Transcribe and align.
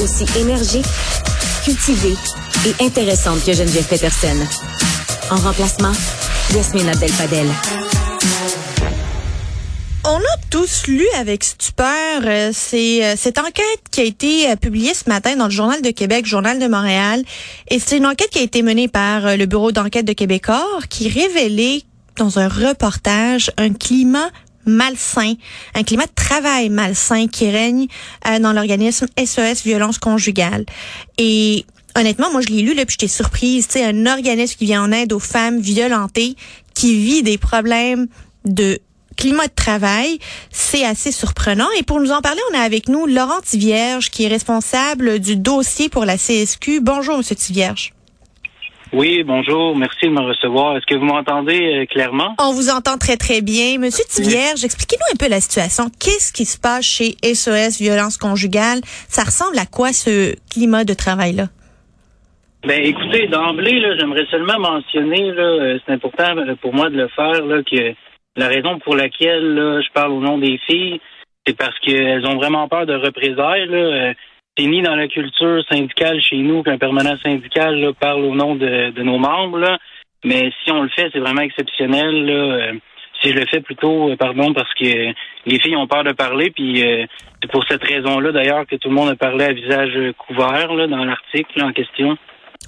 aussi 0.00 0.24
énergique, 0.38 0.86
cultivée 1.64 2.16
et 2.66 2.84
intéressante 2.84 3.44
que 3.44 3.52
Geneviève 3.52 3.86
Peterson. 3.86 4.36
En 5.30 5.36
remplacement, 5.36 5.92
Yasmine 6.54 6.88
Abdel-Fadel. 6.88 7.46
On 10.04 10.18
a 10.18 10.36
tous 10.50 10.86
lu 10.86 11.04
avec 11.16 11.42
stupeur 11.42 12.22
euh, 12.24 12.52
euh, 12.52 13.14
cette 13.16 13.38
enquête 13.38 13.82
qui 13.90 14.00
a 14.00 14.04
été 14.04 14.50
euh, 14.50 14.56
publiée 14.56 14.94
ce 14.94 15.08
matin 15.08 15.34
dans 15.34 15.46
le 15.46 15.50
Journal 15.50 15.82
de 15.82 15.90
Québec, 15.90 16.26
Journal 16.26 16.58
de 16.60 16.68
Montréal. 16.68 17.24
Et 17.68 17.78
c'est 17.80 17.96
une 17.96 18.06
enquête 18.06 18.30
qui 18.30 18.38
a 18.38 18.42
été 18.42 18.62
menée 18.62 18.88
par 18.88 19.36
le 19.36 19.46
Bureau 19.46 19.72
d'enquête 19.72 20.04
de 20.04 20.12
Québecor 20.12 20.82
qui 20.88 21.08
révélait 21.08 21.82
dans 22.16 22.38
un 22.38 22.48
reportage 22.48 23.50
un 23.56 23.72
climat 23.72 24.30
malsain, 24.66 25.34
un 25.74 25.82
climat 25.82 26.06
de 26.06 26.14
travail 26.14 26.68
malsain 26.68 27.28
qui 27.28 27.50
règne 27.50 27.86
dans 28.40 28.52
l'organisme 28.52 29.06
SOS 29.18 29.62
Violence 29.64 29.98
Conjugale. 29.98 30.66
Et 31.18 31.64
honnêtement, 31.96 32.30
moi 32.30 32.40
je 32.40 32.48
l'ai 32.48 32.62
lu 32.62 32.74
là, 32.74 32.84
puis 32.84 32.96
j'étais 32.98 33.12
surprise. 33.12 33.68
Tu 33.68 33.80
un 33.80 34.06
organisme 34.06 34.56
qui 34.58 34.66
vient 34.66 34.82
en 34.82 34.92
aide 34.92 35.12
aux 35.12 35.18
femmes 35.20 35.60
violentées, 35.60 36.36
qui 36.74 36.94
vit 36.96 37.22
des 37.22 37.38
problèmes 37.38 38.06
de 38.44 38.78
climat 39.16 39.46
de 39.46 39.54
travail, 39.54 40.18
c'est 40.50 40.84
assez 40.84 41.10
surprenant. 41.10 41.68
Et 41.78 41.82
pour 41.82 42.00
nous 42.00 42.12
en 42.12 42.20
parler, 42.20 42.40
on 42.52 42.58
a 42.58 42.60
avec 42.60 42.88
nous 42.88 43.06
Laurent 43.06 43.40
Tivierge, 43.40 44.10
qui 44.10 44.24
est 44.24 44.28
responsable 44.28 45.18
du 45.20 45.36
dossier 45.36 45.88
pour 45.88 46.04
la 46.04 46.18
CSQ. 46.18 46.80
Bonjour, 46.80 47.16
Monsieur 47.16 47.34
Tivierge. 47.34 47.95
Oui, 48.92 49.24
bonjour. 49.24 49.76
Merci 49.76 50.06
de 50.06 50.10
me 50.10 50.20
recevoir. 50.20 50.76
Est-ce 50.76 50.86
que 50.86 50.94
vous 50.94 51.04
m'entendez 51.04 51.82
euh, 51.82 51.86
clairement? 51.86 52.36
On 52.38 52.52
vous 52.52 52.70
entend 52.70 52.98
très, 52.98 53.16
très 53.16 53.40
bien. 53.42 53.78
Monsieur 53.78 54.04
Tivierge, 54.08 54.64
expliquez-nous 54.64 55.12
un 55.12 55.16
peu 55.16 55.28
la 55.28 55.40
situation. 55.40 55.84
Qu'est-ce 56.00 56.32
qui 56.32 56.44
se 56.44 56.58
passe 56.58 56.84
chez 56.84 57.16
SOS 57.22 57.80
Violence 57.80 58.16
Conjugale? 58.16 58.80
Ça 59.08 59.24
ressemble 59.24 59.58
à 59.58 59.66
quoi 59.66 59.92
ce 59.92 60.36
climat 60.52 60.84
de 60.84 60.94
travail-là? 60.94 61.46
Ben, 62.64 62.80
écoutez, 62.84 63.26
d'emblée, 63.26 63.80
j'aimerais 63.98 64.26
seulement 64.30 64.58
mentionner, 64.58 65.30
euh, 65.30 65.78
c'est 65.84 65.92
important 65.92 66.36
euh, 66.36 66.54
pour 66.60 66.72
moi 66.72 66.88
de 66.88 66.96
le 66.96 67.08
faire, 67.08 67.44
là, 67.44 67.62
que 67.62 67.92
la 68.36 68.48
raison 68.48 68.78
pour 68.78 68.94
laquelle 68.94 69.80
je 69.82 69.92
parle 69.92 70.12
au 70.12 70.20
nom 70.20 70.38
des 70.38 70.58
filles, 70.66 71.00
c'est 71.46 71.56
parce 71.56 71.78
qu'elles 71.80 72.26
ont 72.26 72.36
vraiment 72.36 72.68
peur 72.68 72.86
de 72.86 72.94
représailles. 72.94 73.66
Là. 73.66 74.14
Euh, 74.58 74.62
c'est 74.62 74.66
ni 74.66 74.82
dans 74.82 74.96
la 74.96 75.08
culture 75.08 75.62
syndicale 75.70 76.20
chez 76.20 76.36
nous 76.36 76.62
qu'un 76.62 76.78
permanent 76.78 77.16
syndical 77.22 77.92
parle 77.98 78.24
au 78.24 78.34
nom 78.34 78.54
de, 78.54 79.02
nos 79.02 79.18
membres. 79.18 79.78
Mais 80.24 80.50
si 80.64 80.72
on 80.72 80.82
le 80.82 80.88
fait, 80.88 81.08
c'est 81.12 81.20
vraiment 81.20 81.42
exceptionnel. 81.42 82.30
Euh, 82.30 82.72
si 83.22 83.30
je 83.30 83.38
le 83.38 83.46
fais 83.46 83.60
plutôt, 83.60 84.10
euh, 84.10 84.16
pardon, 84.16 84.52
parce 84.52 84.72
que 84.74 85.12
les 85.46 85.58
filles 85.60 85.76
ont 85.76 85.86
peur 85.86 86.04
de 86.04 86.12
parler, 86.12 86.50
puis 86.50 86.82
c'est 87.40 87.50
pour 87.50 87.64
cette 87.68 87.82
raison-là 87.82 88.32
d'ailleurs 88.32 88.66
que 88.66 88.76
tout 88.76 88.88
le 88.88 88.94
monde 88.94 89.10
a 89.10 89.16
parlé 89.16 89.44
à 89.44 89.52
visage 89.52 89.96
couvert 90.18 90.74
là, 90.74 90.86
dans 90.86 91.04
l'article 91.04 91.62
en 91.62 91.72
question. 91.72 92.16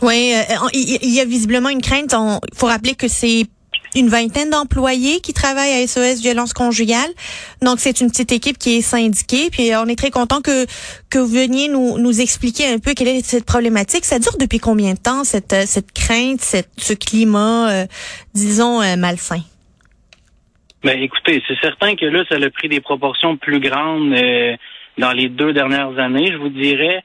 Oui, 0.00 0.32
il 0.72 1.14
y 1.14 1.20
a 1.20 1.24
visiblement 1.24 1.70
une 1.70 1.82
crainte. 1.82 2.14
Il 2.14 2.58
faut 2.58 2.66
rappeler 2.66 2.94
que 2.94 3.08
c'est 3.08 3.44
une 3.98 4.08
vingtaine 4.08 4.50
d'employés 4.50 5.20
qui 5.20 5.32
travaillent 5.32 5.82
à 5.82 5.86
SOS 5.86 6.22
Violence 6.22 6.52
Conjugale. 6.52 7.10
Donc, 7.62 7.78
c'est 7.78 8.00
une 8.00 8.08
petite 8.08 8.32
équipe 8.32 8.58
qui 8.58 8.78
est 8.78 8.80
syndiquée. 8.80 9.50
Puis, 9.50 9.70
on 9.74 9.86
est 9.86 9.96
très 9.96 10.10
content 10.10 10.40
que, 10.40 10.66
que 11.10 11.18
vous 11.18 11.32
veniez 11.32 11.68
nous, 11.68 11.98
nous 11.98 12.20
expliquer 12.20 12.66
un 12.66 12.78
peu 12.78 12.94
quelle 12.94 13.08
est 13.08 13.24
cette 13.24 13.44
problématique. 13.44 14.04
Ça 14.04 14.18
dure 14.18 14.36
depuis 14.38 14.58
combien 14.58 14.94
de 14.94 14.98
temps, 14.98 15.24
cette, 15.24 15.52
euh, 15.52 15.64
cette 15.66 15.92
crainte, 15.92 16.40
cette, 16.40 16.70
ce 16.76 16.94
climat, 16.94 17.70
euh, 17.70 17.86
disons, 18.34 18.80
euh, 18.80 18.96
malsain? 18.96 19.40
Ben, 20.84 21.00
écoutez, 21.02 21.42
c'est 21.48 21.58
certain 21.60 21.96
que 21.96 22.06
là, 22.06 22.24
ça 22.28 22.36
a 22.36 22.50
pris 22.50 22.68
des 22.68 22.80
proportions 22.80 23.36
plus 23.36 23.58
grandes 23.58 24.14
dans 24.96 25.12
les 25.12 25.28
deux 25.28 25.52
dernières 25.52 25.98
années, 25.98 26.30
je 26.32 26.38
vous 26.38 26.50
dirais. 26.50 27.02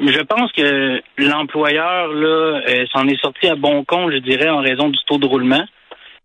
Je 0.00 0.22
pense 0.22 0.52
que 0.52 1.02
l'employeur 1.16 2.08
là 2.12 2.60
euh, 2.68 2.86
s'en 2.92 3.08
est 3.08 3.20
sorti 3.20 3.48
à 3.48 3.56
bon 3.56 3.84
compte, 3.84 4.12
je 4.12 4.18
dirais, 4.18 4.48
en 4.48 4.60
raison 4.60 4.88
du 4.90 4.98
taux 5.06 5.18
de 5.18 5.26
roulement. 5.26 5.64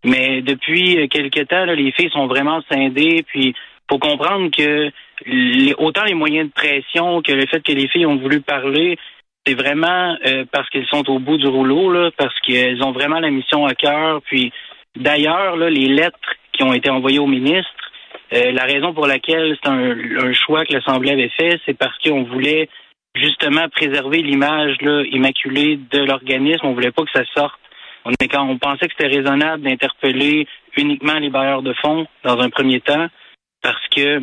Mais 0.04 0.42
depuis 0.42 1.08
quelques 1.08 1.48
temps, 1.48 1.64
là, 1.64 1.74
les 1.74 1.90
filles 1.92 2.10
sont 2.10 2.26
vraiment 2.26 2.60
scindées. 2.70 3.24
Puis, 3.26 3.54
faut 3.90 3.98
comprendre 3.98 4.50
que 4.50 4.90
les, 5.26 5.74
autant 5.78 6.04
les 6.04 6.14
moyens 6.14 6.48
de 6.48 6.52
pression 6.52 7.20
que 7.22 7.32
le 7.32 7.46
fait 7.46 7.62
que 7.62 7.72
les 7.72 7.88
filles 7.88 8.06
ont 8.06 8.16
voulu 8.16 8.40
parler, 8.40 8.96
c'est 9.44 9.54
vraiment 9.54 10.16
euh, 10.26 10.44
parce 10.52 10.68
qu'elles 10.70 10.86
sont 10.86 11.08
au 11.10 11.18
bout 11.18 11.36
du 11.36 11.46
rouleau, 11.46 11.90
là, 11.90 12.10
parce 12.16 12.38
qu'elles 12.40 12.82
ont 12.82 12.92
vraiment 12.92 13.18
la 13.18 13.30
mission 13.30 13.66
à 13.66 13.74
cœur. 13.74 14.20
Puis, 14.26 14.52
d'ailleurs, 14.94 15.56
là, 15.56 15.68
les 15.68 15.88
lettres 15.88 16.18
qui 16.52 16.62
ont 16.62 16.72
été 16.72 16.90
envoyées 16.90 17.18
au 17.18 17.26
ministre, 17.26 17.72
euh, 18.34 18.52
la 18.52 18.64
raison 18.64 18.94
pour 18.94 19.06
laquelle 19.06 19.56
c'est 19.62 19.70
un 19.70 20.32
choix 20.32 20.64
que 20.64 20.72
l'Assemblée 20.72 21.10
avait 21.10 21.30
fait, 21.30 21.60
c'est 21.66 21.76
parce 21.76 21.96
qu'on 21.98 22.22
voulait 22.22 22.68
justement 23.14 23.68
préserver 23.68 24.22
l'image 24.22 24.76
immaculée 25.12 25.78
de 25.90 26.00
l'organisme. 26.00 26.66
On 26.66 26.74
voulait 26.74 26.92
pas 26.92 27.04
que 27.04 27.10
ça 27.12 27.24
sorte. 27.34 27.58
On, 28.04 28.10
est, 28.10 28.28
quand 28.28 28.46
on 28.46 28.58
pensait 28.58 28.86
que 28.86 28.94
c'était 28.98 29.14
raisonnable 29.14 29.62
d'interpeller 29.62 30.46
uniquement 30.76 31.18
les 31.18 31.30
bailleurs 31.30 31.62
de 31.62 31.72
fonds 31.74 32.06
dans 32.22 32.38
un 32.38 32.50
premier 32.50 32.80
temps, 32.80 33.06
parce 33.62 33.88
que 33.88 34.20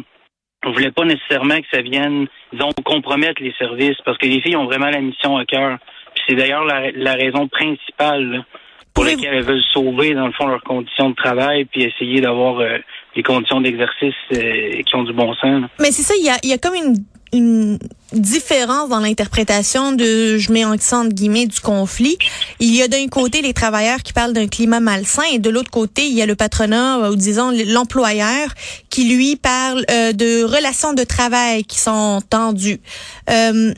on 0.64 0.72
voulait 0.72 0.92
pas 0.92 1.06
nécessairement 1.06 1.58
que 1.58 1.66
ça 1.72 1.82
vienne, 1.82 2.28
disons, 2.54 2.70
compromettre 2.86 3.42
les 3.42 3.54
services, 3.54 3.98
parce 4.06 4.20
que 4.20 4.28
les 4.28 4.42
filles 4.42 4.56
ont 4.56 4.66
vraiment 4.66 4.90
la 4.90 5.02
mission 5.02 5.38
à 5.38 5.46
cœur. 5.46 5.80
C'est 6.28 6.36
d'ailleurs 6.36 6.66
la, 6.66 7.14
raison 7.16 7.48
principale 7.48 8.46
pour 8.94 9.06
laquelle 9.06 9.34
elles 9.34 9.44
veulent 9.44 9.64
sauver, 9.74 10.14
dans 10.14 10.28
le 10.28 10.34
fond, 10.34 10.46
leurs 10.46 10.64
conditions 10.64 11.10
de 11.10 11.16
travail, 11.16 11.66
puis 11.66 11.84
essayer 11.84 12.22
d'avoir 12.22 12.60
euh, 12.60 12.78
des 13.16 13.24
conditions 13.24 13.62
d'exercice 13.62 14.14
euh, 14.34 14.82
qui 14.84 14.96
ont 14.96 15.04
du 15.04 15.14
bon 15.14 15.34
sens. 15.36 15.64
Mais 15.80 15.92
c'est 15.92 16.04
ça, 16.04 16.14
il 16.20 16.26
y 16.26 16.30
a, 16.30 16.38
y 16.44 16.54
a 16.54 16.58
comme 16.60 16.76
une 16.76 16.96
une 17.34 17.80
différence 18.14 18.90
dans 18.90 19.00
l'interprétation 19.00 19.94
de, 19.94 20.38
je 20.38 20.52
mets 20.52 20.66
en 20.66 20.76
guillemets, 21.06 21.46
du 21.46 21.60
conflit. 21.60 22.18
Il 22.60 22.76
y 22.76 22.82
a 22.82 22.88
d'un 22.88 23.08
côté 23.08 23.42
les 23.42 23.54
travailleurs 23.54 24.04
qui 24.04 24.14
parlent 24.14 24.34
d'un 24.34 24.48
climat 24.48 24.80
malsain 24.80 25.24
et 25.32 25.40
de 25.40 25.50
l'autre 25.50 25.72
côté, 25.72 26.08
il 26.08 26.14
y 26.14 26.22
a 26.22 26.26
le 26.26 26.36
patronat 26.36 27.10
ou 27.10 27.16
disons 27.16 27.52
l'employeur 27.68 28.50
qui 28.90 29.06
lui 29.06 29.36
parle 29.38 29.86
euh, 29.90 30.12
de 30.12 30.44
relations 30.44 30.94
de 30.94 31.04
travail 31.04 31.64
qui 31.64 31.80
sont 31.80 32.22
tendues. 32.30 32.82
Euh, 33.30 33.74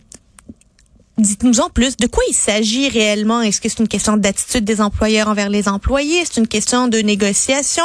Dites-nous 1.19 1.59
en 1.59 1.69
plus, 1.69 1.95
de 1.95 2.07
quoi 2.07 2.23
il 2.27 2.33
s'agit 2.33 2.89
réellement? 2.89 3.41
Est-ce 3.41 3.61
que 3.61 3.69
c'est 3.69 3.77
une 3.77 3.87
question 3.87 4.17
d'attitude 4.17 4.65
des 4.65 4.81
employeurs 4.81 5.27
envers 5.27 5.47
les 5.47 5.69
employés? 5.69 6.23
C'est 6.25 6.39
une 6.39 6.47
question 6.47 6.87
de 6.87 6.97
négociation, 6.97 7.83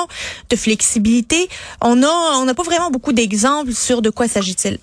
de 0.49 0.57
flexibilité? 0.57 1.47
On 1.83 2.03
a, 2.03 2.09
on 2.39 2.47
n'a 2.47 2.55
pas 2.55 2.63
vraiment 2.63 2.91
beaucoup 2.91 3.13
d'exemples 3.13 3.75
sur 3.75 4.01
de 4.01 4.09
quoi 4.09 4.29
s'agit-il. 4.29 4.79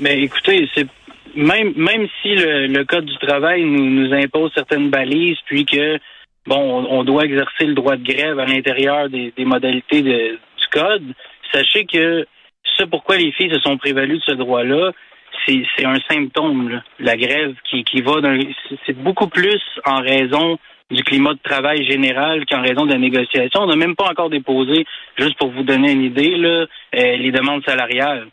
Mais 0.00 0.22
écoutez, 0.22 0.68
c'est 0.74 0.86
même 1.34 1.72
même 1.76 2.08
si 2.20 2.34
le, 2.34 2.84
code 2.84 3.06
du 3.06 3.16
travail 3.18 3.64
nous, 3.64 3.88
nous 3.90 4.14
impose 4.14 4.52
certaines 4.54 4.90
balises, 4.90 5.38
puis 5.46 5.64
que 5.64 5.98
bon, 6.46 6.86
on, 6.88 7.04
doit 7.04 7.24
exercer 7.24 7.64
le 7.64 7.74
droit 7.74 7.96
de 7.96 8.04
grève 8.04 8.38
à 8.38 8.46
l'intérieur 8.46 9.08
des, 9.08 9.32
modalités 9.38 10.02
du 10.02 10.66
code, 10.70 11.04
sachez 11.52 11.84
que 11.84 12.26
ce 12.76 12.84
pourquoi 12.84 13.16
les 13.16 13.32
filles 13.32 13.52
se 13.52 13.60
sont 13.60 13.76
prévalues 13.76 14.18
de 14.18 14.24
ce 14.24 14.32
droit-là, 14.32 14.92
c'est 15.46 15.84
un 15.84 15.98
symptôme. 16.08 16.82
La 17.00 17.16
grève 17.16 17.54
qui, 17.68 17.84
qui 17.84 18.02
va 18.02 18.14
c'est 18.86 18.96
beaucoup 18.96 19.28
plus 19.28 19.60
en 19.84 20.00
raison 20.00 20.58
du 20.90 21.02
climat 21.02 21.32
de 21.32 21.40
travail 21.42 21.84
général 21.86 22.44
qu'en 22.46 22.60
raison 22.60 22.84
de 22.84 22.92
la 22.92 22.98
négociation. 22.98 23.62
On 23.62 23.66
n'a 23.66 23.76
même 23.76 23.96
pas 23.96 24.10
encore 24.10 24.30
déposé, 24.30 24.84
juste 25.18 25.38
pour 25.38 25.50
vous 25.50 25.62
donner 25.62 25.92
une 25.92 26.02
idée, 26.02 26.36
là, 26.36 26.66
euh, 26.94 27.16
les 27.16 27.32
demandes 27.32 27.64
salariales. 27.64 28.28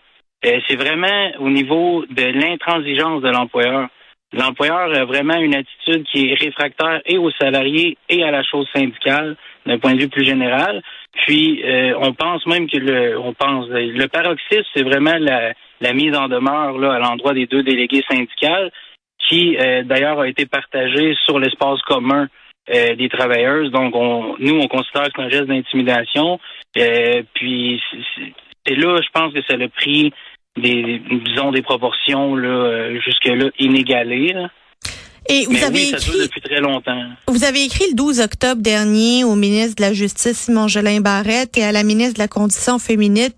Euh, 0.45 0.59
c'est 0.67 0.75
vraiment 0.75 1.31
au 1.39 1.49
niveau 1.49 2.05
de 2.09 2.23
l'intransigeance 2.23 3.21
de 3.21 3.29
l'employeur. 3.29 3.89
L'employeur 4.31 4.93
a 4.95 5.05
vraiment 5.05 5.37
une 5.37 5.55
attitude 5.55 6.05
qui 6.05 6.29
est 6.29 6.35
réfractaire 6.35 7.01
et 7.05 7.17
aux 7.17 7.31
salariés 7.31 7.97
et 8.09 8.23
à 8.23 8.31
la 8.31 8.43
chose 8.43 8.67
syndicale 8.73 9.35
d'un 9.65 9.79
point 9.79 9.95
de 9.95 10.01
vue 10.01 10.07
plus 10.07 10.23
général. 10.23 10.81
Puis 11.25 11.61
euh, 11.63 11.93
on 11.99 12.13
pense 12.13 12.45
même 12.45 12.69
que 12.69 12.77
le 12.77 13.19
on 13.19 13.33
pense 13.33 13.67
le 13.69 14.07
paroxysme, 14.07 14.63
c'est 14.73 14.83
vraiment 14.83 15.17
la, 15.19 15.53
la, 15.81 15.93
mise 15.93 16.15
en 16.15 16.27
demeure 16.27 16.77
là, 16.77 16.93
à 16.93 16.99
l'endroit 16.99 17.33
des 17.33 17.47
deux 17.47 17.63
délégués 17.63 18.03
syndicales, 18.09 18.71
qui 19.27 19.57
euh, 19.57 19.83
d'ailleurs 19.83 20.19
a 20.19 20.27
été 20.27 20.45
partagée 20.45 21.15
sur 21.25 21.39
l'espace 21.39 21.81
commun 21.81 22.27
des 22.71 23.09
travailleuses. 23.09 23.71
Donc 23.71 23.95
on, 23.95 24.35
nous, 24.37 24.59
on 24.59 24.67
considère 24.67 25.05
que 25.05 25.13
c'est 25.15 25.23
un 25.23 25.29
geste 25.29 25.47
d'intimidation. 25.47 26.39
puis 27.33 27.81
c'est 28.69 28.75
là, 28.75 28.99
je 29.01 29.09
pense 29.13 29.33
que 29.33 29.41
ça 29.47 29.55
a 29.55 29.67
pris 29.69 30.13
des, 30.61 31.01
disons, 31.25 31.51
des 31.51 31.61
proportions 31.61 32.35
là, 32.35 32.47
euh, 32.47 32.99
jusque-là 33.03 33.49
inégalées. 33.59 34.35
Et 35.27 35.45
vous 35.45 35.63
avez 35.63 35.79
oui, 35.79 35.93
écrit 35.93 36.19
depuis 36.21 36.41
très 36.41 36.59
longtemps. 36.59 37.03
Vous 37.27 37.43
avez 37.43 37.63
écrit 37.63 37.85
le 37.89 37.95
12 37.95 38.19
octobre 38.19 38.61
dernier 38.61 39.23
au 39.23 39.35
ministre 39.35 39.75
de 39.75 39.81
la 39.81 39.93
Justice 39.93 40.37
Simon 40.37 40.67
Jolin 40.67 41.01
Barrette 41.01 41.55
et 41.57 41.63
à 41.63 41.71
la 41.71 41.83
ministre 41.83 42.15
de 42.15 42.19
la 42.19 42.27
Condition 42.27 42.79
féminine, 42.79 43.29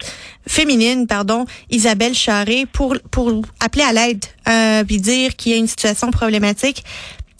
féminine 0.47 1.05
pardon, 1.05 1.45
Isabelle 1.69 2.13
Charré 2.13 2.65
pour 2.71 2.95
pour 3.11 3.41
appeler 3.59 3.83
à 3.83 3.91
l'aide 3.91 4.23
euh, 4.47 4.85
puis 4.85 4.97
dire 4.97 5.35
qu'il 5.35 5.51
y 5.51 5.55
a 5.55 5.57
une 5.57 5.67
situation 5.67 6.11
problématique. 6.11 6.83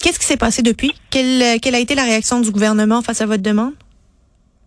Qu'est-ce 0.03 0.19
qui 0.19 0.25
s'est 0.25 0.37
passé 0.37 0.63
depuis? 0.63 0.91
Quelle, 1.11 1.59
quelle 1.61 1.75
a 1.75 1.79
été 1.79 1.95
la 1.95 2.03
réaction 2.03 2.41
du 2.41 2.51
gouvernement 2.51 3.01
face 3.01 3.21
à 3.21 3.27
votre 3.27 3.43
demande? 3.43 3.73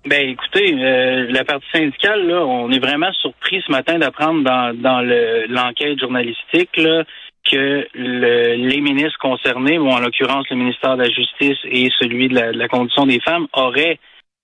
Ben 0.07 0.29
écoutez, 0.29 0.75
euh, 0.75 1.27
la 1.31 1.45
partie 1.45 1.67
syndicale, 1.73 2.27
là, 2.27 2.45
on 2.45 2.71
est 2.71 2.79
vraiment 2.79 3.11
surpris 3.15 3.63
ce 3.67 3.73
matin 3.73 3.99
d'apprendre 3.99 4.43
dans, 4.45 4.79
dans 4.79 5.01
l'enquête 5.49 5.99
journalistique 5.99 6.77
là, 6.77 7.05
que 7.51 7.87
les 7.95 8.81
ministres 8.83 9.19
concernés, 9.19 9.79
bon, 9.79 9.91
en 9.91 10.01
l'occurrence 10.01 10.47
le 10.51 10.57
ministère 10.57 10.99
de 10.99 11.05
la 11.05 11.09
Justice 11.09 11.59
et 11.65 11.91
celui 11.99 12.29
de 12.29 12.39
la, 12.39 12.69
condition 12.69 13.07
des 13.07 13.21
femmes, 13.21 13.47
auraient 13.55 13.99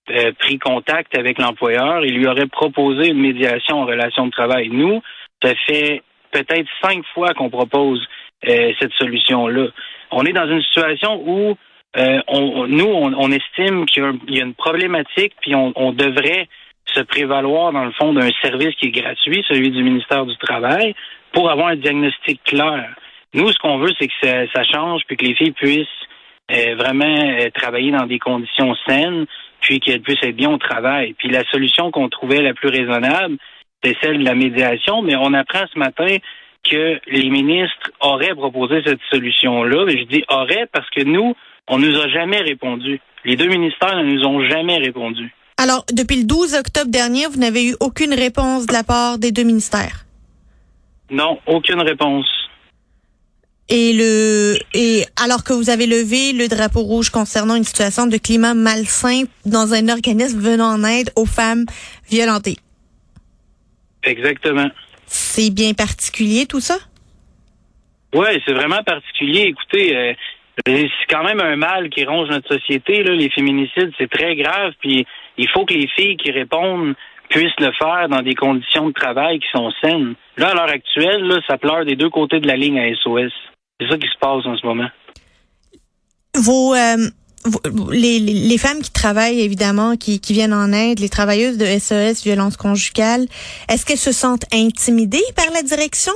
euh, 0.09 0.31
pris 0.39 0.57
contact 0.57 1.15
avec 1.15 1.37
l'employeur 1.37 2.03
et 2.03 2.09
lui 2.09 2.25
auraient 2.25 2.47
proposé 2.47 3.09
une 3.09 3.19
médiation 3.21 3.81
en 3.81 3.85
relation 3.85 4.25
de 4.25 4.31
travail. 4.31 4.69
Nous, 4.69 5.01
ça 5.43 5.53
fait 5.67 6.01
peut-être 6.31 6.67
cinq 6.81 7.03
fois 7.13 7.35
qu'on 7.35 7.51
propose 7.51 8.03
euh, 8.47 8.71
cette 8.79 8.93
solution-là. 8.93 9.67
On 10.09 10.25
est 10.25 10.33
dans 10.33 10.47
une 10.47 10.63
situation 10.63 11.21
où 11.23 11.55
euh, 11.97 12.21
nous, 12.67 12.85
on, 12.85 13.31
estime 13.31 13.85
qu'il 13.85 14.03
y, 14.29 14.39
a 14.39 14.43
une 14.43 14.53
problématique, 14.53 15.33
puis 15.41 15.55
on, 15.55 15.91
devrait 15.91 16.47
se 16.85 17.01
prévaloir, 17.01 17.73
dans 17.73 17.85
le 17.85 17.91
fond, 17.91 18.13
d'un 18.13 18.29
service 18.41 18.75
qui 18.75 18.87
est 18.87 19.01
gratuit, 19.01 19.43
celui 19.47 19.71
du 19.71 19.83
ministère 19.83 20.25
du 20.25 20.35
Travail, 20.37 20.95
pour 21.33 21.49
avoir 21.49 21.67
un 21.67 21.75
diagnostic 21.75 22.41
clair. 22.43 22.95
Nous, 23.33 23.49
ce 23.49 23.57
qu'on 23.59 23.77
veut, 23.77 23.91
c'est 23.99 24.07
que 24.07 24.47
ça, 24.53 24.63
change, 24.63 25.01
puis 25.07 25.17
que 25.17 25.25
les 25.25 25.35
filles 25.35 25.51
puissent 25.51 25.87
euh, 26.51 26.75
vraiment 26.75 27.05
euh, 27.05 27.49
travailler 27.53 27.91
dans 27.91 28.05
des 28.05 28.19
conditions 28.19 28.75
saines, 28.87 29.25
puis 29.61 29.79
qu'elles 29.79 30.01
puissent 30.01 30.23
être 30.23 30.35
bien 30.35 30.51
au 30.51 30.57
travail. 30.57 31.13
Puis 31.17 31.29
la 31.29 31.43
solution 31.51 31.91
qu'on 31.91 32.09
trouvait 32.09 32.41
la 32.41 32.53
plus 32.53 32.69
raisonnable, 32.69 33.37
c'est 33.83 33.95
celle 34.01 34.19
de 34.19 34.25
la 34.25 34.35
médiation, 34.35 35.01
mais 35.01 35.15
on 35.15 35.33
apprend 35.33 35.65
ce 35.73 35.79
matin 35.79 36.17
que 36.69 36.99
les 37.07 37.29
ministres 37.29 37.91
auraient 37.99 38.35
proposé 38.35 38.81
cette 38.85 39.01
solution-là. 39.11 39.87
Je 39.89 40.03
dis 40.03 40.23
auraient 40.29 40.67
parce 40.71 40.89
que 40.89 41.03
nous, 41.03 41.35
on 41.67 41.79
nous 41.79 41.95
a 41.99 42.07
jamais 42.09 42.41
répondu. 42.41 42.99
Les 43.25 43.35
deux 43.35 43.47
ministères 43.47 43.95
ne 43.95 44.03
nous 44.03 44.25
ont 44.25 44.47
jamais 44.49 44.77
répondu. 44.77 45.33
Alors, 45.57 45.85
depuis 45.93 46.17
le 46.17 46.23
12 46.23 46.55
octobre 46.55 46.89
dernier, 46.89 47.27
vous 47.27 47.37
n'avez 47.37 47.67
eu 47.67 47.75
aucune 47.79 48.13
réponse 48.13 48.65
de 48.65 48.73
la 48.73 48.83
part 48.83 49.19
des 49.19 49.31
deux 49.31 49.43
ministères? 49.43 50.05
Non, 51.11 51.39
aucune 51.45 51.81
réponse. 51.81 52.25
Et 53.69 53.93
le 53.93 54.57
et 54.73 55.05
alors 55.21 55.43
que 55.43 55.53
vous 55.53 55.69
avez 55.69 55.85
levé 55.85 56.33
le 56.33 56.47
drapeau 56.47 56.81
rouge 56.81 57.09
concernant 57.09 57.55
une 57.55 57.63
situation 57.63 58.07
de 58.07 58.17
climat 58.17 58.53
malsain 58.53 59.23
dans 59.45 59.73
un 59.73 59.87
organisme 59.87 60.39
venant 60.39 60.73
en 60.73 60.83
aide 60.83 61.11
aux 61.15 61.25
femmes 61.25 61.65
violentées. 62.09 62.57
Exactement. 64.03 64.69
C'est 65.05 65.51
bien 65.51 65.73
particulier 65.73 66.47
tout 66.47 66.59
ça? 66.59 66.77
Oui, 68.13 68.27
c'est 68.45 68.53
vraiment 68.53 68.83
particulier. 68.83 69.43
Écoutez, 69.47 69.95
euh, 69.95 70.13
c'est 70.65 70.89
quand 71.09 71.23
même 71.23 71.39
un 71.39 71.55
mal 71.55 71.89
qui 71.89 72.05
ronge 72.05 72.29
notre 72.29 72.53
société. 72.53 73.03
Là. 73.03 73.13
Les 73.13 73.29
féminicides, 73.29 73.91
c'est 73.97 74.09
très 74.09 74.35
grave. 74.35 74.73
Puis 74.79 75.05
il 75.37 75.49
faut 75.49 75.65
que 75.65 75.73
les 75.73 75.87
filles 75.87 76.17
qui 76.17 76.31
répondent 76.31 76.95
puissent 77.29 77.59
le 77.59 77.71
faire 77.71 78.09
dans 78.09 78.21
des 78.21 78.35
conditions 78.35 78.89
de 78.89 78.93
travail 78.93 79.39
qui 79.39 79.47
sont 79.53 79.71
saines. 79.81 80.15
Là, 80.37 80.49
à 80.49 80.53
l'heure 80.53 80.69
actuelle, 80.69 81.23
là, 81.23 81.39
ça 81.47 81.57
pleure 81.57 81.85
des 81.85 81.95
deux 81.95 82.09
côtés 82.09 82.39
de 82.39 82.47
la 82.47 82.57
ligne 82.57 82.79
à 82.79 82.93
SOS. 82.93 83.31
C'est 83.79 83.87
ça 83.89 83.97
qui 83.97 84.07
se 84.07 84.17
passe 84.19 84.45
en 84.45 84.57
ce 84.57 84.65
moment. 84.65 84.89
Vos, 86.35 86.75
euh, 86.75 86.97
les, 87.91 88.19
les, 88.19 88.57
femmes 88.57 88.81
qui 88.81 88.91
travaillent, 88.91 89.41
évidemment, 89.41 89.95
qui, 89.95 90.19
qui 90.19 90.33
viennent 90.33 90.53
en 90.53 90.71
aide, 90.71 90.99
les 90.99 91.09
travailleuses 91.09 91.57
de 91.57 91.65
SOS, 91.65 92.23
violence 92.23 92.57
conjugale, 92.57 93.25
est-ce 93.69 93.85
qu'elles 93.85 93.97
se 93.97 94.11
sentent 94.11 94.45
intimidées 94.53 95.19
par 95.35 95.51
la 95.53 95.63
direction? 95.63 96.13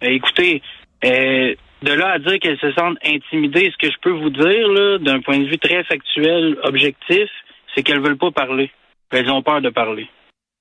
Ben, 0.00 0.12
écoutez, 0.12 0.62
euh, 1.04 1.54
de 1.84 1.92
là 1.92 2.12
à 2.12 2.18
dire 2.18 2.38
qu'elles 2.40 2.58
se 2.58 2.72
sentent 2.72 2.98
intimidées, 3.04 3.70
ce 3.72 3.86
que 3.86 3.92
je 3.92 3.98
peux 4.00 4.10
vous 4.10 4.30
dire, 4.30 4.68
là, 4.68 4.98
d'un 4.98 5.20
point 5.20 5.38
de 5.38 5.44
vue 5.44 5.58
très 5.58 5.84
factuel, 5.84 6.58
objectif, 6.64 7.30
c'est 7.74 7.82
qu'elles 7.82 8.02
veulent 8.02 8.18
pas 8.18 8.30
parler. 8.30 8.70
Elles 9.10 9.30
ont 9.30 9.42
peur 9.42 9.60
de 9.60 9.70
parler. 9.70 10.08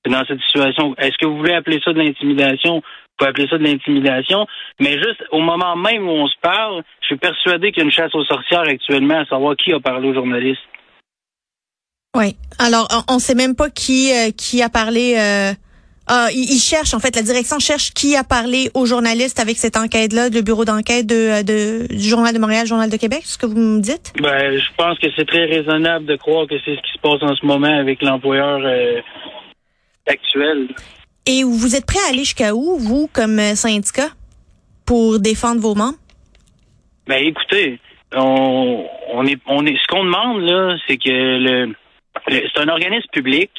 Dans 0.05 0.23
cette 0.25 0.41
situation, 0.41 0.95
est-ce 0.97 1.17
que 1.17 1.25
vous 1.25 1.37
voulez 1.37 1.53
appeler 1.53 1.79
ça 1.83 1.93
de 1.93 1.99
l'intimidation? 1.99 2.75
Vous 2.75 3.17
pouvez 3.17 3.29
appeler 3.29 3.47
ça 3.47 3.57
de 3.57 3.63
l'intimidation, 3.63 4.45
mais 4.79 4.97
juste 4.97 5.23
au 5.31 5.39
moment 5.39 5.75
même 5.75 6.07
où 6.07 6.11
on 6.11 6.27
se 6.27 6.35
parle, 6.41 6.83
je 7.01 7.07
suis 7.07 7.15
persuadé 7.15 7.71
qu'il 7.71 7.79
y 7.79 7.83
a 7.83 7.85
une 7.85 7.91
chasse 7.91 8.13
aux 8.13 8.25
sorcières 8.25 8.67
actuellement 8.67 9.19
à 9.19 9.25
savoir 9.25 9.55
qui 9.55 9.71
a 9.71 9.79
parlé 9.79 10.09
aux 10.09 10.13
journalistes. 10.13 10.61
Oui. 12.15 12.35
Alors, 12.59 12.87
on 13.09 13.15
ne 13.15 13.19
sait 13.19 13.33
même 13.33 13.55
pas 13.55 13.69
qui 13.69 14.11
euh, 14.11 14.31
qui 14.31 14.61
a 14.61 14.69
parlé 14.69 15.15
euh, 15.17 15.53
ah, 16.07 16.27
ils, 16.33 16.59
cherchent, 16.59 16.93
en 16.93 16.99
fait, 16.99 17.15
la 17.15 17.21
direction 17.21 17.59
cherche 17.59 17.93
qui 17.93 18.17
a 18.17 18.25
parlé 18.25 18.69
aux 18.73 18.85
journalistes 18.85 19.39
avec 19.39 19.57
cette 19.57 19.77
enquête-là, 19.77 20.29
le 20.29 20.41
bureau 20.41 20.65
d'enquête 20.65 21.07
de, 21.07 21.43
de, 21.43 21.87
du 21.87 22.09
Journal 22.09 22.33
de 22.33 22.39
Montréal, 22.39 22.67
Journal 22.67 22.89
de 22.89 22.97
Québec, 22.97 23.21
ce 23.23 23.37
que 23.37 23.45
vous 23.45 23.57
me 23.57 23.79
dites? 23.79 24.11
Ben, 24.21 24.57
je 24.57 24.67
pense 24.75 24.99
que 24.99 25.07
c'est 25.15 25.25
très 25.25 25.45
raisonnable 25.45 26.05
de 26.05 26.17
croire 26.17 26.45
que 26.47 26.55
c'est 26.65 26.75
ce 26.75 26.81
qui 26.81 26.91
se 26.93 26.99
passe 26.99 27.23
en 27.23 27.35
ce 27.35 27.45
moment 27.45 27.79
avec 27.79 28.01
l'employeur 28.01 28.59
euh, 28.63 28.99
actuel. 30.05 30.67
Et 31.25 31.43
vous 31.45 31.73
êtes 31.73 31.85
prêt 31.85 31.99
à 32.05 32.09
aller 32.09 32.25
jusqu'à 32.25 32.53
où, 32.53 32.77
vous, 32.77 33.09
comme 33.13 33.39
euh, 33.39 33.55
syndicat, 33.55 34.09
pour 34.85 35.19
défendre 35.19 35.61
vos 35.61 35.73
membres? 35.73 35.97
Ben, 37.07 37.23
écoutez, 37.23 37.79
on, 38.13 38.85
on 39.13 39.25
est, 39.25 39.39
on 39.47 39.65
est, 39.65 39.77
ce 39.81 39.87
qu'on 39.87 40.03
demande, 40.03 40.41
là, 40.41 40.75
c'est 40.85 40.97
que 40.97 41.09
le 41.09 41.73
c'est 42.29 42.57
un 42.57 42.67
organisme 42.67 43.07
public 43.11 43.49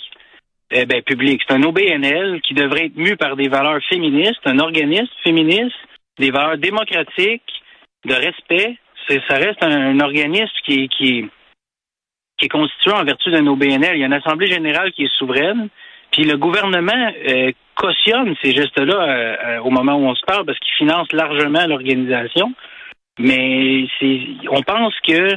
eh 0.71 0.87
ben, 0.87 1.03
public. 1.03 1.43
C'est 1.47 1.55
un 1.55 1.63
OBNL 1.63 2.41
qui 2.43 2.55
devrait 2.55 2.87
être 2.87 2.97
mu 2.97 3.17
par 3.17 3.37
des 3.37 3.49
valeurs 3.49 3.83
féministes, 3.89 4.41
un 4.45 4.59
organisme 4.59 5.13
féministe, 5.23 5.77
des 6.19 6.31
valeurs 6.31 6.59
démocratiques, 6.59 7.43
de 8.05 8.15
respect. 8.15 8.77
Ça 9.29 9.37
reste 9.37 9.63
un, 9.63 10.01
organisme 10.01 10.53
qui 10.65 10.89
est, 12.41 12.49
constitué 12.49 12.93
en 12.93 13.05
vertu 13.05 13.31
d'un 13.31 13.47
OBNL. 13.47 13.95
Il 13.95 14.01
y 14.01 14.03
a 14.03 14.07
une 14.07 14.13
Assemblée 14.13 14.47
générale 14.47 14.93
qui 14.93 15.05
est 15.05 15.17
souveraine. 15.19 15.69
Puis 16.11 16.25
le 16.25 16.37
gouvernement 16.37 17.13
euh, 17.29 17.51
cautionne 17.75 18.35
ces 18.43 18.53
gestes-là 18.53 18.95
euh, 18.95 19.37
euh, 19.45 19.61
au 19.61 19.71
moment 19.71 19.95
où 19.95 20.07
on 20.07 20.15
se 20.15 20.25
parle 20.25 20.45
parce 20.47 20.59
qu'il 20.61 20.75
finance 20.75 21.11
largement 21.13 21.67
l'organisation. 21.67 22.55
Mais 23.19 23.87
on 24.51 24.63
pense 24.63 24.95
que 25.07 25.29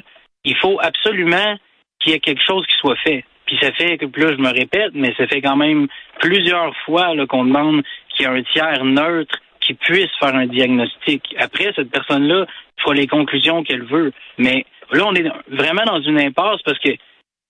il 0.43 0.55
faut 0.57 0.79
absolument 0.81 1.57
qu'il 1.99 2.11
y 2.11 2.15
ait 2.15 2.19
quelque 2.19 2.43
chose 2.43 2.65
qui 2.67 2.77
soit 2.77 2.95
fait. 2.97 3.25
Puis 3.47 3.57
ça 3.61 3.71
fait 3.71 3.97
que, 3.97 4.05
là, 4.05 4.33
je 4.33 4.41
me 4.41 4.51
répète, 4.51 4.91
mais 4.93 5.13
ça 5.17 5.25
fait 5.25 5.41
quand 5.41 5.55
même 5.55 5.87
plusieurs 6.19 6.75
fois 6.85 7.13
qu'on 7.27 7.45
demande 7.45 7.81
qu'il 8.09 8.25
y 8.25 8.29
ait 8.29 8.31
un 8.31 8.43
tiers 8.43 8.83
neutre 8.83 9.39
qui 9.61 9.73
puisse 9.73 10.11
faire 10.19 10.35
un 10.35 10.45
diagnostic. 10.45 11.23
Après, 11.39 11.71
cette 11.75 11.89
personne-là 11.89 12.45
fera 12.81 12.93
les 12.93 13.07
conclusions 13.07 13.63
qu'elle 13.63 13.83
veut. 13.83 14.11
Mais 14.37 14.65
là, 14.91 15.05
on 15.07 15.15
est 15.15 15.29
vraiment 15.49 15.83
dans 15.85 16.01
une 16.01 16.19
impasse 16.19 16.61
parce 16.63 16.79
que, 16.79 16.89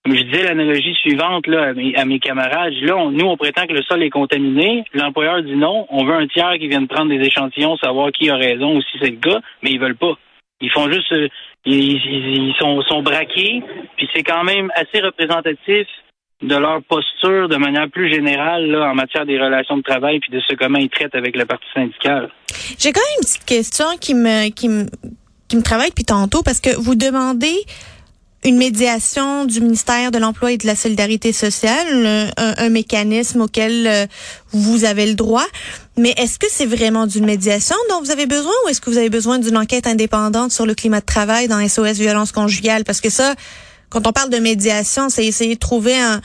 comme 0.05 0.15
je 0.15 0.23
disais 0.23 0.44
l'analogie 0.44 0.94
suivante 0.95 1.47
là, 1.47 1.73
à, 1.95 2.05
mes, 2.05 2.19
camarades, 2.19 2.73
là, 2.81 3.09
nous, 3.11 3.25
on 3.25 3.38
prétend 3.38 3.65
que 3.65 3.73
le 3.73 3.81
sol 3.81 4.03
est 4.03 4.09
contaminé. 4.09 4.83
L'employeur 4.93 5.41
dit 5.41 5.55
non. 5.55 5.88
On 5.89 6.05
veut 6.05 6.15
un 6.15 6.27
tiers 6.27 6.57
qui 6.59 6.67
vienne 6.67 6.88
prendre 6.88 7.09
des 7.09 7.25
échantillons, 7.25 7.77
savoir 7.77 8.11
qui 8.11 8.29
a 8.29 8.35
raison 8.35 8.77
ou 8.77 8.81
si 8.81 8.97
c'est 9.01 9.11
le 9.11 9.17
cas, 9.17 9.41
mais 9.63 9.72
ils 9.72 9.79
veulent 9.79 9.98
pas. 9.98 10.17
Ils 10.61 10.71
font 10.71 10.91
juste, 10.91 11.11
euh, 11.11 11.27
ils, 11.65 12.53
sont, 12.59 12.81
sont 12.83 13.03
braqués, 13.03 13.61
puis 13.95 14.09
c'est 14.15 14.23
quand 14.23 14.43
même 14.43 14.71
assez 14.75 14.99
représentatif 15.01 15.87
de 16.41 16.55
leur 16.55 16.83
posture 16.83 17.49
de 17.49 17.57
manière 17.57 17.89
plus 17.89 18.11
générale 18.11 18.67
là, 18.67 18.91
en 18.91 18.95
matière 18.95 19.25
des 19.25 19.39
relations 19.39 19.77
de 19.77 19.81
travail 19.81 20.19
puis 20.19 20.31
de 20.31 20.39
ce 20.47 20.55
comment 20.55 20.77
ils 20.77 20.89
traitent 20.89 21.15
avec 21.15 21.35
le 21.35 21.45
parti 21.45 21.65
syndical. 21.73 22.29
J'ai 22.77 22.91
quand 22.91 23.01
même 23.01 23.17
une 23.19 23.25
petite 23.25 23.45
question 23.45 23.85
qui 23.99 24.13
me 24.13 24.49
qui 24.49 24.69
me 24.69 24.85
qui 25.47 25.57
me 25.57 25.63
travaille 25.63 25.89
depuis 25.89 26.05
tantôt 26.05 26.43
parce 26.43 26.59
que 26.59 26.75
vous 26.79 26.93
demandez 26.93 27.55
une 28.46 28.58
médiation 28.58 29.46
du 29.46 29.62
ministère 29.62 30.12
de 30.12 30.20
l'Emploi 30.20 30.53
et 30.53 30.58
de 30.58 30.67
la 30.67 30.75
Solidarité 30.75 31.34
sociale, 31.34 32.32
un, 32.38 32.70
mécanisme 32.70 33.41
auquel 33.41 33.88
euh, 33.88 34.06
vous 34.51 34.86
avez 34.86 35.06
le 35.06 35.15
droit. 35.15 35.46
Mais 35.98 36.13
est-ce 36.17 36.38
que 36.38 36.46
c'est 36.50 36.65
vraiment 36.65 37.08
d'une 37.08 37.25
médiation 37.25 37.75
dont 37.89 38.00
vous 38.01 38.12
avez 38.12 38.27
besoin 38.27 38.53
ou 38.65 38.70
est-ce 38.70 38.79
que 38.79 38.89
vous 38.89 38.98
avez 38.98 39.10
besoin 39.10 39.39
d'une 39.39 39.58
enquête 39.58 39.88
indépendante 39.88 40.51
sur 40.51 40.65
le 40.65 40.75
climat 40.75 41.00
de 41.00 41.06
travail 41.06 41.48
dans 41.48 41.67
SOS 41.67 41.98
violence 41.98 42.32
conjugale? 42.32 42.84
Parce 42.84 43.01
que 43.01 43.10
ça, 43.10 43.34
quand 43.89 44.06
on 44.06 44.13
parle 44.13 44.29
de 44.29 44.38
médiation, 44.38 45.10
c'est 45.10 45.25
essayer 45.25 45.56
de 45.56 45.60
trouver 45.60 45.96
un, 45.98 46.22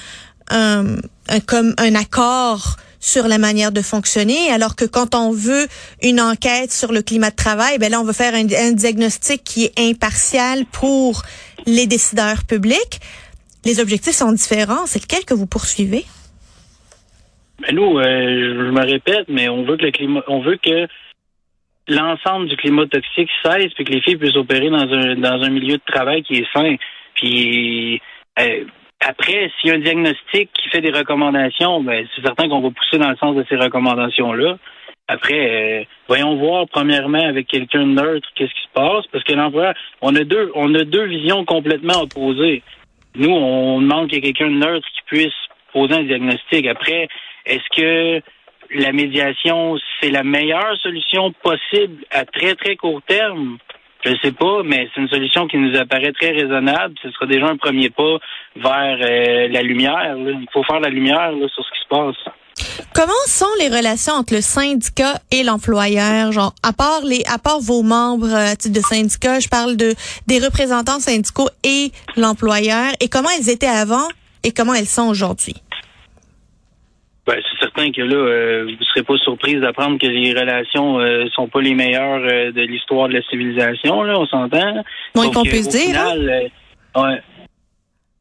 comme 1.46 1.74
un 1.78 1.94
accord 1.94 2.76
sur 3.02 3.26
la 3.26 3.36
manière 3.36 3.72
de 3.72 3.82
fonctionner, 3.82 4.50
alors 4.52 4.76
que 4.76 4.84
quand 4.84 5.14
on 5.14 5.32
veut 5.32 5.66
une 6.02 6.20
enquête 6.20 6.72
sur 6.72 6.92
le 6.92 7.02
climat 7.02 7.30
de 7.30 7.36
travail, 7.36 7.78
ben 7.78 7.90
là, 7.90 8.00
on 8.00 8.04
veut 8.04 8.12
faire 8.12 8.32
un, 8.34 8.72
diagnostic 8.72 9.42
qui 9.42 9.64
est 9.64 9.78
impartial 9.78 10.64
pour 10.72 11.22
les 11.66 11.86
décideurs 11.88 12.44
publics. 12.48 13.00
Les 13.64 13.80
objectifs 13.80 14.14
sont 14.14 14.32
différents. 14.32 14.86
C'est 14.86 15.02
lequel 15.02 15.24
que 15.24 15.34
vous 15.34 15.46
poursuivez? 15.46 16.04
Ben 17.60 17.74
nous, 17.74 17.98
euh, 17.98 18.04
je 18.04 18.70
me 18.70 18.84
répète, 18.86 19.26
mais 19.28 19.48
on 19.48 19.64
veut 19.64 19.76
que 19.76 19.84
le 19.84 19.90
climat, 19.90 20.22
on 20.28 20.40
veut 20.40 20.56
que 20.56 20.86
l'ensemble 21.88 22.48
du 22.48 22.56
climat 22.56 22.86
toxique 22.86 23.30
cesse, 23.44 23.72
puis 23.74 23.84
que 23.84 23.92
les 23.92 24.00
filles 24.00 24.16
puissent 24.16 24.36
opérer 24.36 24.70
dans 24.70 24.78
un 24.78 25.16
dans 25.16 25.42
un 25.42 25.50
milieu 25.50 25.76
de 25.76 25.82
travail 25.86 26.22
qui 26.22 26.34
est 26.34 26.46
sain. 26.52 26.76
Puis 27.14 28.00
euh, 28.38 28.64
après, 29.04 29.50
s'il 29.60 29.70
y 29.70 29.72
a 29.72 29.76
un 29.76 29.80
diagnostic 29.80 30.50
qui 30.52 30.68
fait 30.68 30.80
des 30.80 30.92
recommandations, 30.92 31.82
ben, 31.82 32.06
c'est 32.14 32.22
certain 32.22 32.48
qu'on 32.48 32.60
va 32.60 32.70
pousser 32.70 32.98
dans 32.98 33.10
le 33.10 33.16
sens 33.16 33.34
de 33.34 33.44
ces 33.48 33.56
recommandations-là. 33.56 34.58
Après, 35.08 35.80
euh, 35.80 35.84
voyons 36.06 36.36
voir 36.36 36.66
premièrement 36.68 37.22
avec 37.22 37.48
quelqu'un 37.48 37.80
de 37.80 37.92
neutre 37.92 38.28
qu'est-ce 38.36 38.54
qui 38.54 38.62
se 38.62 38.72
passe, 38.72 39.04
parce 39.10 39.24
que 39.24 39.32
l'employeur, 39.32 39.74
on 40.00 40.14
a 40.14 40.22
deux, 40.24 40.52
on 40.54 40.72
a 40.74 40.84
deux 40.84 41.06
visions 41.06 41.44
complètement 41.44 42.02
opposées. 42.02 42.62
Nous, 43.16 43.30
on 43.30 43.80
demande 43.80 44.08
qu'il 44.08 44.24
y 44.24 44.28
ait 44.28 44.32
quelqu'un 44.32 44.50
de 44.50 44.58
neutre 44.58 44.86
qui 44.94 45.02
puisse 45.06 45.34
poser 45.72 45.94
un 45.94 46.04
diagnostic. 46.04 46.66
Après, 46.66 47.08
est-ce 47.44 47.76
que 47.76 48.22
la 48.74 48.92
médiation, 48.92 49.76
c'est 50.00 50.10
la 50.10 50.22
meilleure 50.22 50.76
solution 50.78 51.32
possible 51.42 52.04
à 52.10 52.24
très, 52.24 52.54
très 52.54 52.76
court 52.76 53.02
terme? 53.02 53.58
Je 54.04 54.10
ne 54.10 54.16
sais 54.16 54.32
pas, 54.32 54.62
mais 54.64 54.88
c'est 54.92 55.00
une 55.00 55.08
solution 55.08 55.46
qui 55.46 55.58
nous 55.58 55.76
apparaît 55.78 56.12
très 56.12 56.30
raisonnable. 56.30 56.94
Ce 57.02 57.10
sera 57.10 57.26
déjà 57.26 57.46
un 57.46 57.56
premier 57.56 57.88
pas 57.90 58.18
vers 58.56 58.98
euh, 59.00 59.48
la 59.48 59.62
lumière. 59.62 60.16
Il 60.18 60.46
faut 60.52 60.64
faire 60.64 60.80
la 60.80 60.88
lumière 60.88 61.30
sur 61.54 61.64
ce 61.64 61.70
qui 61.70 61.80
se 61.84 61.88
passe. 61.88 62.34
Comment 62.94 63.12
sont 63.26 63.46
les 63.58 63.68
relations 63.68 64.14
entre 64.14 64.34
le 64.34 64.40
syndicat 64.40 65.14
et 65.30 65.42
l'employeur? 65.44 66.32
Genre, 66.32 66.52
à 66.62 66.72
part 66.72 67.02
les, 67.04 67.24
à 67.32 67.38
part 67.38 67.60
vos 67.60 67.82
membres 67.82 68.34
euh, 68.34 68.54
de 68.68 68.80
syndicat, 68.80 69.40
je 69.40 69.48
parle 69.48 69.76
de 69.76 69.94
des 70.26 70.38
représentants 70.40 70.98
syndicaux 70.98 71.48
et 71.64 71.92
l'employeur. 72.16 72.92
Et 73.00 73.08
comment 73.08 73.30
elles 73.38 73.48
étaient 73.48 73.66
avant 73.66 74.08
et 74.44 74.52
comment 74.52 74.74
elles 74.74 74.86
sont 74.86 75.08
aujourd'hui? 75.08 75.54
Ben, 77.24 77.40
c'est 77.48 77.58
certain 77.60 77.92
que 77.92 78.02
là, 78.02 78.16
euh, 78.16 78.64
vous 78.64 78.70
ne 78.70 78.84
serez 78.84 79.04
pas 79.04 79.16
surprise 79.18 79.60
d'apprendre 79.60 79.96
que 79.96 80.06
les 80.06 80.32
relations 80.32 80.98
euh, 80.98 81.26
sont 81.32 81.46
pas 81.46 81.60
les 81.60 81.74
meilleures 81.74 82.24
euh, 82.24 82.50
de 82.50 82.62
l'histoire 82.62 83.08
de 83.08 83.14
la 83.14 83.22
civilisation, 83.22 84.02
là, 84.02 84.18
on 84.18 84.26
s'entend. 84.26 84.82
Moins 85.14 85.30
qu'on 85.30 85.42
dire. 85.42 86.00
Hein? 86.96 87.18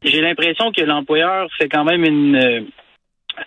J'ai 0.03 0.22
l'impression 0.22 0.72
que 0.72 0.81
l'employeur 0.81 1.48
fait 1.58 1.67
quand 1.67 1.84
même 1.84 2.03
une 2.03 2.67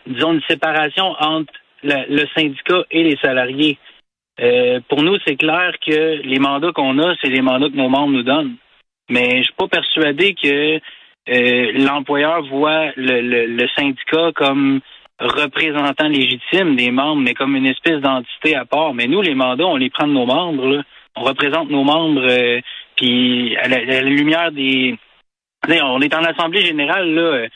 disons 0.06 0.32
une 0.32 0.42
séparation 0.48 1.14
entre 1.20 1.52
le 1.82 2.24
syndicat 2.34 2.82
et 2.90 3.04
les 3.04 3.16
salariés. 3.18 3.78
pour 4.88 5.02
nous, 5.02 5.18
c'est 5.26 5.36
clair 5.36 5.72
que 5.84 6.22
les 6.22 6.38
mandats 6.38 6.72
qu'on 6.72 6.98
a, 6.98 7.14
c'est 7.20 7.28
les 7.28 7.42
mandats 7.42 7.68
que 7.68 7.76
nos 7.76 7.88
membres 7.88 8.12
nous 8.12 8.22
donnent. 8.22 8.56
Mais 9.10 9.38
je 9.38 9.44
suis 9.44 9.54
pas 9.54 9.68
persuadé 9.68 10.34
que 10.34 10.80
l'employeur 11.84 12.42
voit 12.46 12.92
le, 12.96 13.46
le 13.46 13.68
syndicat 13.76 14.30
comme 14.34 14.80
représentant 15.20 16.08
légitime 16.08 16.76
des 16.76 16.90
membres, 16.90 17.22
mais 17.22 17.34
comme 17.34 17.56
une 17.56 17.66
espèce 17.66 18.00
d'entité 18.00 18.56
à 18.56 18.64
part. 18.64 18.94
Mais 18.94 19.06
nous, 19.06 19.22
les 19.22 19.34
mandats, 19.34 19.66
on 19.66 19.76
les 19.76 19.90
prend 19.90 20.06
de 20.06 20.12
nos 20.12 20.26
membres. 20.26 20.82
On 21.16 21.22
représente 21.22 21.70
nos 21.70 21.84
membres, 21.84 22.26
euh, 22.28 22.60
puis 22.96 23.56
à 23.56 23.68
la, 23.68 24.02
lumière 24.02 24.50
des... 24.50 24.96
On 25.68 26.00
est 26.00 26.14
en 26.14 26.24
assemblée 26.24 26.64
générale, 26.64 27.14
là. 27.14 27.46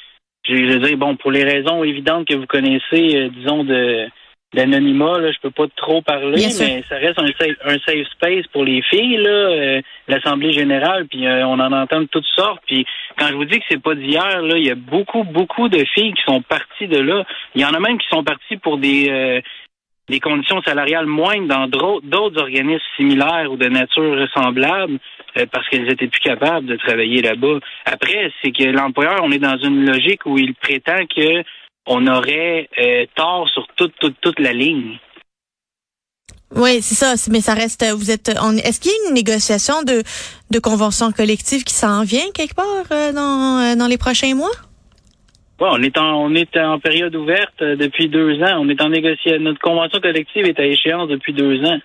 Je 0.48 0.54
veux 0.54 0.78
dire, 0.78 0.96
bon, 0.96 1.16
pour 1.16 1.30
les 1.30 1.44
raisons 1.44 1.84
évidentes 1.84 2.26
que 2.26 2.34
vous 2.34 2.46
connaissez, 2.46 3.16
euh, 3.16 3.28
disons, 3.28 3.64
de 3.64 4.08
L'anonymat, 4.55 5.19
là, 5.19 5.31
je 5.31 5.38
peux 5.43 5.50
pas 5.50 5.67
trop 5.76 6.00
parler, 6.00 6.47
mais 6.59 6.83
ça 6.88 6.97
reste 6.97 7.19
un 7.19 7.26
safe, 7.38 7.57
un 7.64 7.78
safe 7.81 8.09
space 8.12 8.47
pour 8.47 8.64
les 8.64 8.81
filles, 8.81 9.19
là, 9.19 9.28
euh, 9.31 9.83
l'Assemblée 10.09 10.52
générale, 10.52 11.07
puis 11.07 11.26
euh, 11.26 11.47
on 11.47 11.61
en 11.61 11.71
entend 11.71 12.00
de 12.00 12.07
toutes 12.07 12.26
sortes. 12.35 12.62
Puis 12.67 12.87
quand 13.19 13.28
je 13.28 13.35
vous 13.35 13.45
dis 13.45 13.59
que 13.59 13.64
c'est 13.69 13.83
pas 13.83 13.95
d'hier, 13.95 14.40
là, 14.40 14.57
il 14.57 14.64
y 14.64 14.71
a 14.71 14.75
beaucoup, 14.75 15.23
beaucoup 15.25 15.69
de 15.69 15.85
filles 15.93 16.14
qui 16.14 16.23
sont 16.26 16.40
parties 16.40 16.88
de 16.88 16.99
là. 16.99 17.26
Il 17.55 17.61
y 17.61 17.64
en 17.67 17.75
a 17.75 17.78
même 17.78 17.99
qui 17.99 18.09
sont 18.09 18.25
parties 18.25 18.57
pour 18.57 18.78
des 18.78 19.11
euh, 19.11 19.43
des 20.09 20.21
conditions 20.21 20.62
salariales 20.62 21.05
moindres 21.05 21.49
dans 21.49 21.69
d'autres 21.69 22.40
organismes 22.40 22.81
similaires 22.97 23.52
ou 23.52 23.59
de 23.59 23.69
nature 23.69 24.26
semblable 24.33 24.99
parce 25.52 25.69
qu'elles 25.69 25.93
étaient 25.93 26.07
plus 26.07 26.23
capables 26.23 26.64
de 26.64 26.76
travailler 26.76 27.21
là-bas. 27.21 27.59
Après, 27.85 28.33
c'est 28.43 28.50
que 28.50 28.64
l'employeur, 28.64 29.21
on 29.23 29.31
est 29.31 29.38
dans 29.38 29.59
une 29.59 29.85
logique 29.85 30.25
où 30.25 30.38
il 30.38 30.55
prétend 30.55 31.05
que 31.14 31.45
on 31.88 32.07
aurait 32.07 32.68
euh, 32.78 33.07
tort 33.16 33.49
sur 33.49 33.66
toute, 33.76 33.95
toute, 33.99 34.21
toute 34.21 34.38
la 34.38 34.52
ligne. 34.52 34.99
Oui, 36.54 36.80
c'est 36.80 36.95
ça, 36.95 37.14
mais 37.30 37.40
ça 37.40 37.54
reste. 37.54 37.85
Vous 37.95 38.11
êtes. 38.11 38.28
Est-ce 38.28 38.80
qu'il 38.80 38.90
y 38.90 38.95
a 38.95 39.09
une 39.09 39.14
négociation 39.14 39.83
de, 39.83 40.02
de 40.50 40.59
convention 40.59 41.12
collective 41.12 41.64
qui 41.64 41.75
s'en 41.75 42.04
vient 42.04 42.30
quelque 42.33 42.54
part 42.54 42.87
euh, 42.90 43.12
dans, 43.12 43.61
euh, 43.61 43.76
dans 43.76 43.87
les 43.87 43.99
prochains 43.99 44.35
mois? 44.35 44.57
Oui, 45.61 45.68
on 45.71 45.83
est 45.83 45.99
en 45.99 46.25
on 46.25 46.35
est 46.35 46.57
en 46.57 46.78
période 46.78 47.14
ouverte 47.16 47.59
depuis 47.61 48.09
deux 48.09 48.40
ans. 48.42 48.61
On 48.61 48.68
est 48.68 48.80
en 48.80 48.88
négociation. 48.88 49.40
Notre 49.40 49.61
convention 49.61 50.00
collective 50.00 50.47
est 50.47 50.59
à 50.59 50.64
échéance 50.64 51.09
depuis 51.09 51.33
deux 51.33 51.62
ans. 51.64 51.78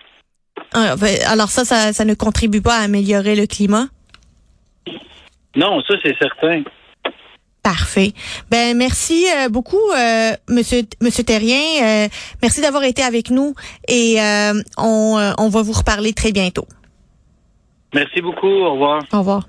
Ah, 0.72 0.94
ben, 0.96 1.18
alors 1.26 1.48
ça, 1.48 1.64
ça, 1.64 1.92
ça 1.92 2.04
ne 2.04 2.14
contribue 2.14 2.62
pas 2.62 2.76
à 2.76 2.84
améliorer 2.84 3.34
le 3.36 3.46
climat? 3.46 3.86
Non, 5.56 5.82
ça 5.82 5.94
c'est 6.02 6.16
certain. 6.18 6.62
Parfait. 7.64 8.12
Ben 8.50 8.76
merci 8.76 9.24
euh, 9.34 9.48
beaucoup, 9.48 9.80
euh, 9.96 10.32
Monsieur 10.50 10.82
Monsieur 11.00 11.24
Terrien. 11.24 11.56
Euh, 11.82 12.08
merci 12.42 12.60
d'avoir 12.60 12.84
été 12.84 13.02
avec 13.02 13.30
nous 13.30 13.54
et 13.88 14.18
on, 14.76 15.32
on 15.38 15.48
va 15.48 15.62
vous 15.62 15.72
reparler 15.72 16.12
très 16.12 16.30
bientôt. 16.30 16.66
Merci 17.94 18.20
beaucoup. 18.20 18.46
Au 18.46 18.72
revoir. 18.72 19.04
Au 19.12 19.18
revoir. 19.20 19.48